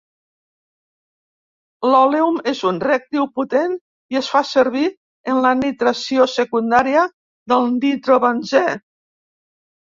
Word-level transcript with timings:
L'òleum 1.89 2.39
és 2.53 2.61
un 2.69 2.79
reactiu 2.85 3.27
potent 3.37 3.77
i 4.15 4.19
es 4.23 4.31
fa 4.37 4.43
servir 4.53 4.87
en 5.35 5.43
la 5.49 5.53
nitració 5.61 6.29
secundària 6.39 7.07
del 7.55 7.73
nitrobenzè. 7.79 8.67